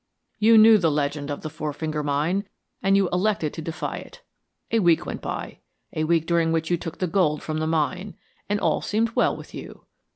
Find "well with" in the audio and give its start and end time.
9.15-9.53